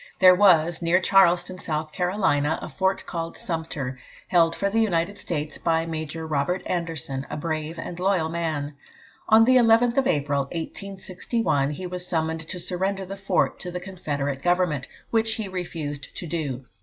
There 0.17 0.33
was, 0.33 0.81
near 0.81 0.99
Charleston, 0.99 1.59
South 1.59 1.91
Carolina, 1.91 2.57
a 2.59 2.69
fort 2.69 3.05
called 3.05 3.37
Sumter, 3.37 3.99
held 4.29 4.55
for 4.55 4.67
the 4.67 4.79
United 4.81 5.19
States 5.19 5.59
by 5.59 5.85
Major 5.85 6.25
Robert 6.25 6.63
Anderson, 6.65 7.27
a 7.29 7.37
brave 7.37 7.77
and 7.77 7.99
loyal 7.99 8.27
man. 8.27 8.73
On 9.29 9.45
the 9.45 9.57
11th 9.57 9.97
of 9.97 10.07
April, 10.07 10.45
1861, 10.45 11.69
he 11.69 11.85
was 11.85 12.07
summoned 12.07 12.41
to 12.49 12.57
surrender 12.59 13.05
the 13.05 13.15
fort 13.15 13.59
to 13.59 13.69
the 13.69 13.79
Confederate 13.79 14.41
Government, 14.41 14.87
which 15.11 15.35
he 15.35 15.47
refused 15.47 16.15
to 16.17 16.25
do. 16.25 16.65